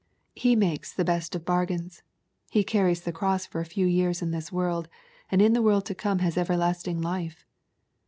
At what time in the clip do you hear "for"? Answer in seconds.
3.45-3.61